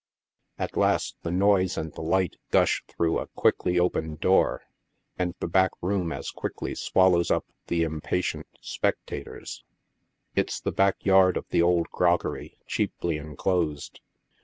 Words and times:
At 0.57 0.75
last 0.75 1.15
the 1.21 1.29
noise 1.29 1.77
and 1.77 1.93
the 1.93 2.01
light 2.01 2.37
gush 2.49 2.81
through 2.87 3.19
a 3.19 3.27
quickly 3.27 3.77
opened 3.77 4.19
door, 4.19 4.63
and 5.19 5.35
the 5.39 5.47
back 5.47 5.69
rocm 5.79 6.11
as 6.11 6.31
quickly 6.31 6.73
swallows 6.73 7.29
up 7.29 7.45
the 7.67 7.83
impatient 7.83 8.47
spectators. 8.61 9.63
It's 10.35 10.59
the 10.59 10.71
back 10.71 11.05
yard 11.05 11.37
of 11.37 11.45
the 11.49 11.61
old 11.61 11.87
groggery, 11.91 12.57
cheaply 12.65 13.17
enclosed. 13.17 13.99